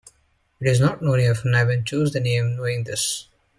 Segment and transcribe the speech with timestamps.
[0.59, 3.27] It is not known if Niven chose the name knowing this.